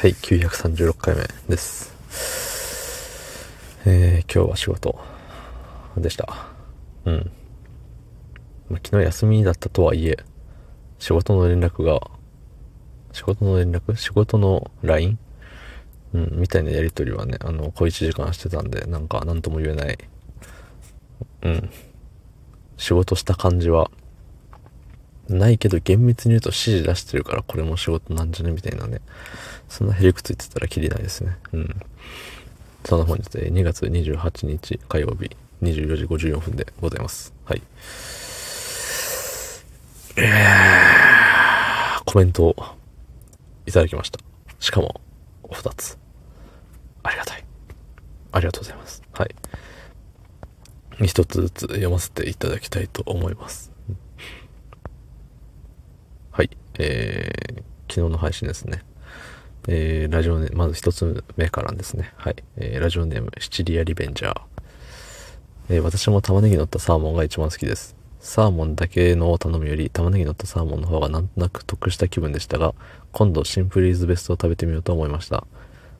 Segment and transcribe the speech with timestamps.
[0.00, 1.92] はい、936回目です。
[3.84, 4.96] えー、今日は仕事
[5.96, 6.46] でした。
[7.04, 7.30] うん。
[8.70, 10.16] ま、昨日休みだったとはいえ、
[11.00, 12.00] 仕事の連絡が、
[13.10, 13.96] 仕事の連絡？
[13.96, 15.18] 仕事の LINE?
[16.14, 19.98] うん、みたいなやりとりはね、あの、小1時間してたんで、なんか、なんとも言えない。
[21.42, 21.70] うん。
[22.76, 23.90] 仕事した感じは、
[25.28, 28.52] ないけど厳密に言うと指示出してるからこれも仕事なんじゃね？
[28.52, 29.00] みたいなね。
[29.68, 31.36] そんなへりくついてたらきりないですね。
[31.52, 31.80] うん。
[32.84, 37.34] そんな本日で2月28日火曜日24時54分でございます。
[37.44, 37.62] はい。
[40.16, 42.56] えー、コメントを
[43.66, 44.18] いただきました。
[44.58, 45.00] しかも、
[45.42, 45.98] お二つ。
[47.02, 47.44] ありがたい。
[48.32, 49.02] ありがとうございます。
[49.12, 49.34] はい。
[51.04, 53.70] 一つずつ読ませていただきたいと思います。
[56.32, 56.50] はい。
[56.78, 58.82] えー、昨日の配信ですね。
[59.66, 62.12] えー、ラジオネーム、まず一つ目からですね。
[62.16, 62.36] はい。
[62.56, 64.40] えー、ラジオネーム、シチリアリベンジャー。
[65.70, 67.96] えー、私も玉ねぎ乗ったサーモンが一番好きです。
[68.20, 72.74] サーモンだけのを頼むより玉ねぎ乗ったサーモンの方がなんとなく得した気分でしたが、
[73.12, 75.46] 今度シンプルイズベストを食べてみようと思いました。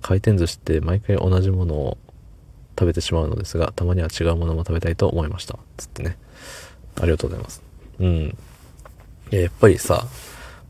[0.00, 1.98] 回転寿司って毎回同じものを
[2.78, 5.58] 食べてしまうのですが、たまには違うものも食べたいと思いました。
[5.76, 6.18] つってね。
[7.00, 7.62] ありがとうございます。
[8.00, 8.08] うん。
[8.08, 8.34] い
[9.30, 10.06] や、やっぱりさ、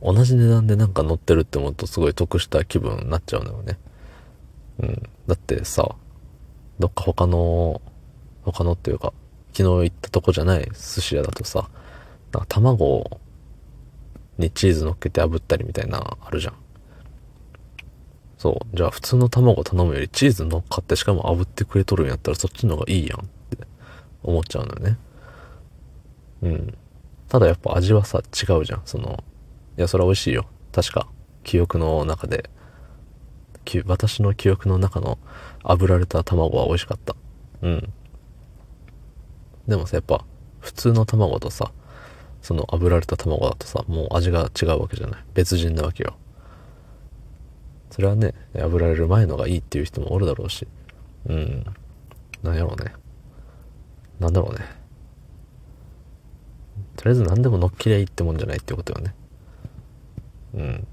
[0.03, 3.79] 同じ値段でなんか乗ってるって思うとすごい得した気分になっちゃうのよね。
[4.81, 5.03] うん。
[5.27, 5.95] だってさ、
[6.79, 7.81] どっか他の、
[8.45, 9.13] 他のっていうか、
[9.53, 11.69] 昨日行ったとこじゃない寿司屋だとさ、
[12.33, 13.21] なんか卵
[14.39, 16.55] にチーズ乗っけて炙ったりみたいなあるじゃん。
[18.39, 18.77] そう。
[18.77, 23.59] じゃあ普通の卵頼むよりチーズ乗っかってしかも炙ってくれとるんやったらそっちの方がいいやんって
[24.25, 24.99] 思っちゃうのよね。
[26.43, 26.75] うん。
[27.29, 28.83] ただやっぱ味はさ、違うじゃん。
[28.85, 29.23] その、
[29.77, 30.47] いや、それは美味しいよ。
[30.73, 31.09] 確か、
[31.45, 32.51] 記憶の中で、
[33.87, 35.19] 私の記憶の中の
[35.63, 37.17] 炙られた卵は美味しかった。
[37.63, 37.93] うん。
[39.67, 40.25] でもさ、やっぱ、
[40.61, 41.73] 普通の卵とさ、
[42.43, 45.25] その炙られた卵だとさ、もう味が違うわけじゃない。
[45.35, 46.17] 別人なわけよ。
[47.91, 50.67] それはね、炙られる前のがいいっていう人もおるだろうし。
[51.27, 51.65] うん。
[52.43, 52.93] なんやろうね。
[54.19, 54.65] なんだろうね。
[56.97, 59.15] とりあえず何でも乗っけりゃいいってもんじゃないってことよね。
[60.55, 60.87] うん。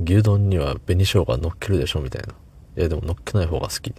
[0.00, 2.34] 牛丼には紅生姜乗っけるでしょみたいな。
[2.76, 3.94] いやでも乗っけない方が好き。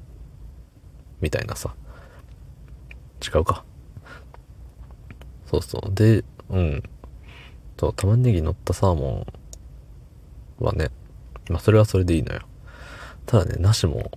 [1.22, 1.74] みたいなさ。
[3.24, 3.64] 違うか。
[5.46, 5.94] そうそう。
[5.94, 6.84] で、うん。
[7.80, 9.26] そう、玉ねぎ乗ったサーモ
[10.60, 10.90] ンはね、
[11.50, 12.42] まあそれはそれでいいのよ。
[13.26, 14.12] ただね、なしも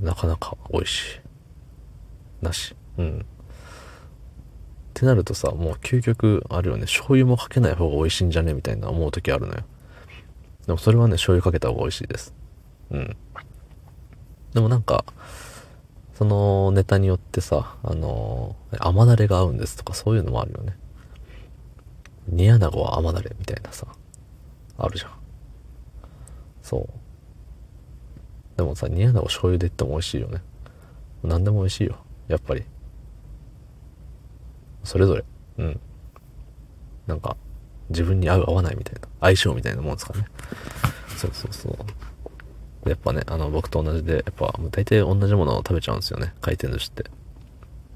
[0.00, 1.20] なかなか美味しい。
[2.44, 2.74] なし。
[2.98, 3.18] うん。
[3.20, 3.22] っ
[4.94, 9.64] てなるとさ、もう究極、あるよね、醤油もかけない方が美味しいんじゃねみたいな思う時あるのよ。
[10.70, 12.32] でもそれはね、醤油かけた方が美味しいです。
[12.92, 13.16] うん。
[14.54, 15.04] でもなんか、
[16.14, 20.78] そのネタによってさ、あのー甘だれが合うんですとかそういうのもあるよね。
[22.28, 23.88] 煮穴子は甘だれみたいなさ、
[24.78, 25.10] あるじゃん。
[26.62, 26.88] そう。
[28.56, 30.40] でもさ、煮穴子醤油で言っても美味しいよね。
[31.24, 31.96] 何でも美味しいよ。
[32.28, 32.62] やっぱり。
[34.84, 35.24] それぞれ。
[35.58, 35.80] うん。
[37.08, 37.36] なんか、
[37.88, 39.09] 自分に合う合わないみたいな。
[39.20, 40.24] 相性みたいなもんですかね。
[41.16, 42.88] そうそうそう。
[42.88, 46.32] やっぱね、あの、僕と同じで、やっぱ、大体同じものを食べちゃうんですよね。
[46.40, 47.04] 回転寿司って。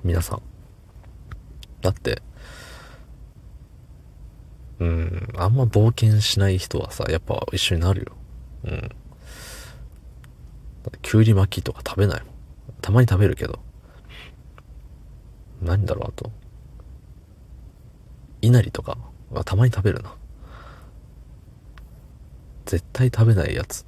[0.03, 0.43] 皆さん。
[1.81, 2.23] だって、
[4.81, 8.12] うん、あんま冒険しない人はさ、やっぱ一緒になるよ。
[8.65, 8.91] うん。
[11.01, 12.31] きゅうり巻きとか食べないもん。
[12.83, 13.59] たまに食べるけど。
[15.62, 16.31] 何だろう、あと。
[18.43, 18.99] 稲荷とか
[19.31, 20.15] はたまに食べるな。
[22.67, 23.85] 絶対食べないやつ。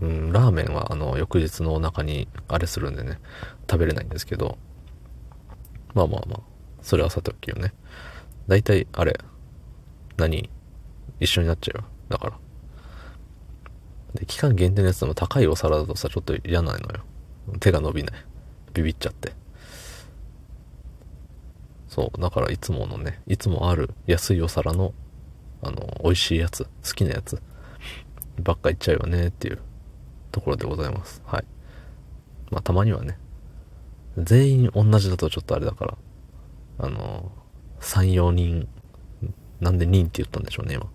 [0.00, 3.20] うん、ラーメンはあの、翌日のお腹にあれするんでね、
[3.70, 4.58] 食べれないんですけど。
[5.94, 6.40] まあまあまあ、
[6.82, 7.72] それはさておきよね。
[8.48, 9.18] 大体、あれ、
[10.16, 10.50] 何？
[11.20, 11.84] 一緒になっちゃうよ。
[12.08, 12.38] だから。
[14.14, 17.04] で、期間限定のやつでも高いお皿だとさ、ちょっと嫌ないのよ。
[17.60, 18.24] 手が伸びない。
[18.72, 19.32] ビビっちゃって。
[21.88, 24.92] そう、だからいつものね、いつもある安いお皿の、
[25.64, 27.42] あの、美味しいやつ、好きなやつ、
[28.40, 29.58] ばっかいっちゃうよねっていう
[30.30, 31.22] ところでございます。
[31.24, 31.44] はい。
[32.50, 33.18] まあ、たまにはね、
[34.18, 35.98] 全員同じだとちょっとあれだから、
[36.78, 37.32] あの、
[37.80, 38.68] 3、4人、
[39.60, 40.86] なんで人って言ったんでしょうね、今。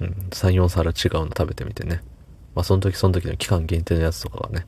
[0.00, 2.02] うん、3、4皿違うの食べてみてね。
[2.54, 4.66] まあ、その時その時の期間限定のやつとかがね、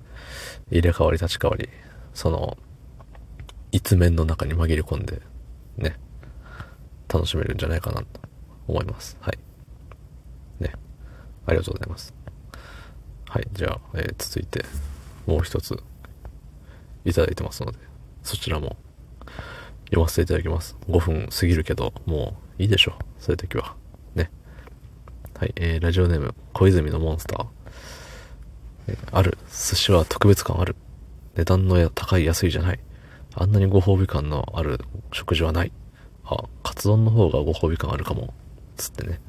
[0.70, 1.68] 入れ替わり立ち替わり、
[2.14, 2.58] その、
[3.70, 5.20] 一面の中に紛れ込んで、
[5.76, 5.96] ね、
[7.08, 8.06] 楽しめるんじゃないかなと
[8.66, 9.16] 思います。
[9.20, 9.38] はい。
[10.60, 10.72] ね。
[11.46, 12.14] ありがとうございます。
[13.28, 14.64] はい、じゃあ、えー続いて、
[15.26, 15.76] もう一つ、
[17.04, 17.78] いただいてますので、
[18.22, 18.76] そちらも、
[19.86, 20.76] 読ませていただきます。
[20.88, 23.04] 5分過ぎるけど、もういいでしょう。
[23.18, 23.74] そういう時は。
[24.14, 24.30] ね。
[25.38, 27.46] はい、えーラジオネーム、小泉のモンスター。
[28.88, 29.36] えーある。
[29.48, 30.76] 寿司は特別感ある。
[31.36, 32.80] 値段の高い安いじゃない。
[33.34, 34.78] あんなにご褒美感のある
[35.12, 35.72] 食事はない。
[36.24, 38.32] あ、カツ丼の方がご褒美感あるかも。
[38.76, 39.20] つってね。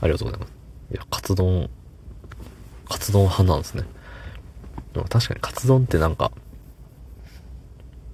[0.00, 0.52] ありがとうございます。
[0.92, 1.70] いや、カツ丼、
[2.88, 3.84] カツ丼派なんですね。
[4.92, 6.30] でも確かにカツ丼ってなんか、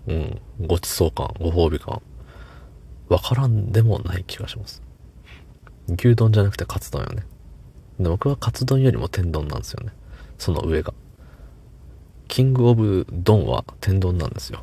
[0.06, 2.00] うん、ごちそう感、ご褒美感、
[3.08, 4.82] わからんでもない気がします。
[5.88, 7.24] 牛丼じゃなくてカツ丼よね。
[7.98, 9.92] で僕はカツ丼よりも天丼なんですよね。
[10.38, 10.94] その上が。
[12.28, 14.62] キングオブ丼は天丼なんですよ。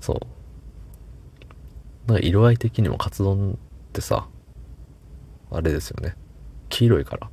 [0.00, 0.20] そう。
[2.06, 3.56] なんか色合い的にもカツ丼っ
[3.92, 4.28] てさ、
[5.50, 6.16] あれですよね。
[6.68, 7.30] 黄色いから。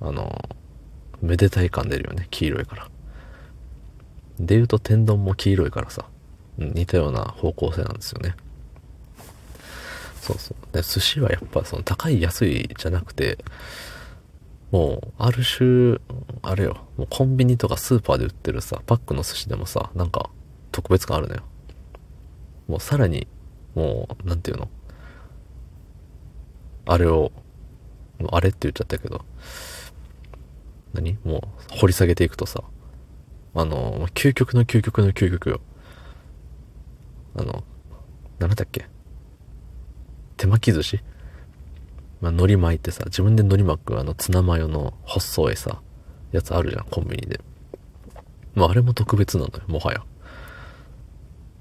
[0.00, 0.48] あの、
[1.20, 2.28] めでたい感出るよね。
[2.30, 2.88] 黄色いから。
[4.38, 6.04] で言うと天丼も黄色いからさ、
[6.58, 8.34] 似たような方向性なんですよね。
[10.20, 10.74] そうそう。
[10.74, 13.38] で、寿司はやっぱその高い安いじゃなくて、
[14.72, 15.98] もう、ある種、
[16.42, 20.30] あれよ、もうコンビニとかスーパーで売ってるさ、パックの寿司でもさ、なんか
[20.72, 21.42] 特別感あるのよ。
[22.66, 23.28] もうさらに、
[23.74, 24.68] もう、なんていうの？
[26.86, 27.32] あれを、
[28.30, 29.24] あれって言っちゃったけど、
[30.94, 31.18] 何？
[31.24, 32.62] もう掘り下げていくとさ、
[33.54, 35.60] あの、究極の究極の究極よ。
[37.36, 37.64] あの、
[38.38, 38.86] なんだっけ？
[40.36, 41.00] 手巻き寿司？
[42.20, 45.82] まあ、海苔巻いてさ、自分で海苔巻くあのツナマヨの細いさ、
[46.32, 47.40] やつあるじゃん、コンビニで。
[48.54, 50.02] まあ、あれも特別なのよ、もはや。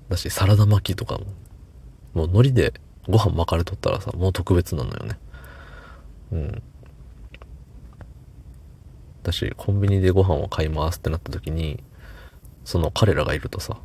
[0.07, 1.25] だし、サラダ巻きとかも、
[2.13, 2.74] もう海苔で
[3.07, 5.19] ご飯巻かれとったらさ、もう特別なのよね。
[6.31, 6.63] うん。
[9.24, 11.84] だし、コンビニでご飯を買いますってなった時に、
[12.63, 13.78] その彼らがいるとさ、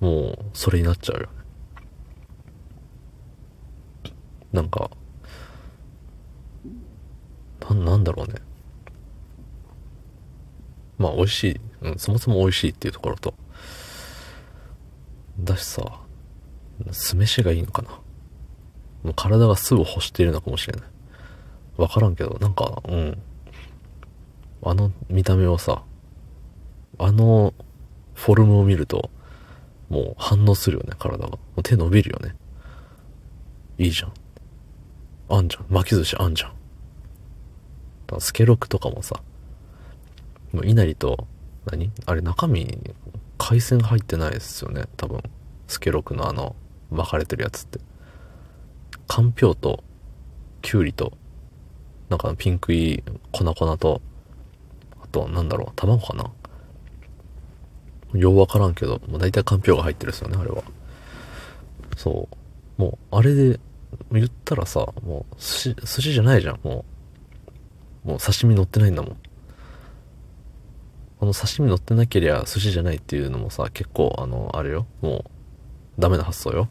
[0.00, 1.44] もう、それになっちゃうよね。
[4.52, 4.90] なんか、
[7.60, 8.34] な、なんだろうね。
[10.98, 11.60] まあ、美味しい。
[11.82, 13.34] うん、そもそも美味しいっていうところと、
[15.38, 16.00] だしさ、
[16.92, 18.03] 酢飯がいいのかな。
[19.04, 20.88] もう体が酢を欲しているのかもしれない。
[21.76, 23.22] わからんけど、なんか、うん。
[24.66, 25.82] あの見た目をさ、
[26.98, 27.52] あの
[28.14, 29.10] フォルムを見ると、
[29.90, 31.30] もう反応するよね、体が。
[31.30, 32.34] もう手伸びるよね。
[33.76, 34.12] いいじゃん。
[35.28, 35.66] あんじゃん。
[35.68, 36.52] 巻き寿司あんじゃん。
[38.06, 39.20] だスケロクとかもさ、
[40.52, 41.26] もう稲荷と、
[41.66, 41.90] 何？
[42.06, 42.78] あれ中身、
[43.36, 45.22] 海鮮入ってないですよね、多分。
[45.66, 46.56] スケロクのあの、
[46.90, 47.80] 巻かれてるやつって。
[49.06, 49.82] かんぴょうと、
[50.62, 51.12] きゅうりと、
[52.08, 53.02] なんかピンクい
[53.32, 54.00] 粉々と、
[55.02, 56.30] あと、なんだろう、卵かな？
[58.18, 60.62] ようわからんけど、もう大体かんぴょうが入ってるんですよね、あれは。
[61.96, 62.28] そ
[62.78, 62.80] う。
[62.80, 63.60] もう、あれで、
[64.12, 66.84] 言ったらさ、もう、寿司、寿司じゃないじゃん、も
[68.04, 68.08] う。
[68.08, 69.16] もう刺身乗ってないんだもん。
[71.18, 74.86] この刺身乗ってなけりゃ寿司じゃないっていうのもさ、結構、あの、あれよ。
[75.00, 75.24] も
[75.98, 76.68] う、ダメな発想よ。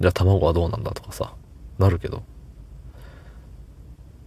[0.00, 1.34] じゃあ卵はどうなんだとかさ、
[1.78, 2.22] なるけど。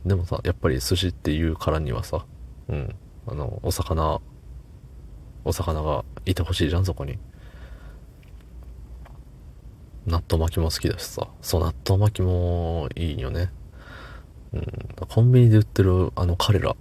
[0.06, 2.26] でもさ、やっぱり寿司っていうからにはさ、
[2.68, 2.96] うん、
[3.28, 4.20] あの、お魚、
[5.46, 7.18] お魚がいてほしいじゃん、そこに。
[10.08, 11.28] 納豆巻きも好きだしさ。
[11.42, 13.52] そう、納豆巻きもいいよね。
[14.54, 14.66] うん、
[15.08, 16.76] コンビニで売ってるあの彼ら、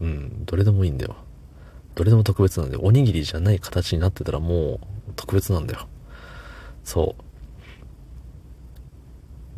[0.00, 1.16] うん、どれでもいいんだよ。
[1.94, 4.80] どれでも特別なんで、おにぎりじゃない形になってたらもう
[5.16, 5.88] 特別なんだよ。
[6.84, 7.29] そう。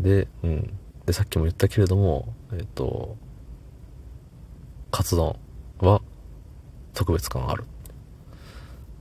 [0.02, 0.78] で、うん。
[1.06, 3.16] で、さっきも言ったけれども、えっ、と、
[4.90, 5.38] カツ丼
[5.80, 6.02] は
[6.92, 7.64] 特別感ある。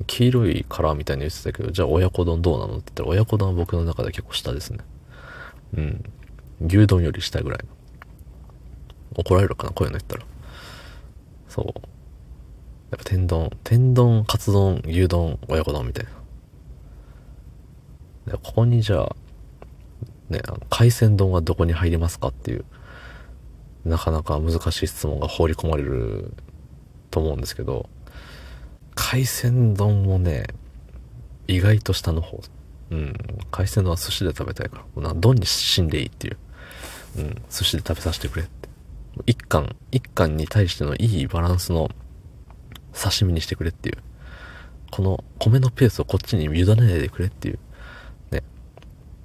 [0.08, 4.80] 黄色いカラーみたいに言ってたけど、じゃあ親子丼どうなのって言ったら、親子丼は僕の中で結構下ですね。
[5.76, 6.04] うん。
[6.66, 7.60] 牛丼より下ぐらい。
[9.16, 10.24] 怒られるかなこういうの言ったら。
[11.50, 11.66] そう。
[11.66, 16.06] やっぱ天丼、天丼、カツ丼、牛丼、親子丼みたい
[18.26, 18.38] な。
[18.38, 19.16] ここにじゃあ、
[20.32, 22.66] ね、海鮮丼はどこに入りますかっていう、
[23.86, 26.34] なかなか難しい質問が放り込まれる
[27.10, 27.90] と思うんですけど、
[28.96, 30.48] 海鮮丼もね、
[31.48, 32.42] 意外と下の方。
[32.92, 33.14] うん。
[33.52, 35.02] 海鮮丼は寿司で食べたいから。
[35.02, 36.38] な丼に死んでいいっていう。
[37.18, 37.36] うん。
[37.50, 38.70] 寿司で食べさせてくれって。
[39.26, 41.90] 一貫、一貫に対してのいいバランスの
[42.94, 43.98] 刺身にしてくれっていう。
[44.92, 47.60] この米のペースをこっちに委ねないでくれっていう。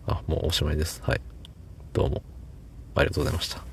[0.06, 1.02] あ、もうおしまいです。
[1.02, 1.20] はい。
[1.92, 2.22] どうも。
[2.94, 3.65] ありがとうございました。